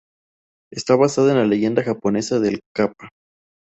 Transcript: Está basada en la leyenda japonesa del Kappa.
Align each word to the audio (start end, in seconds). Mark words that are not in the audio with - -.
Está 0.71 0.95
basada 0.95 1.29
en 1.31 1.37
la 1.37 1.45
leyenda 1.45 1.83
japonesa 1.83 2.39
del 2.39 2.61
Kappa. 2.75 3.09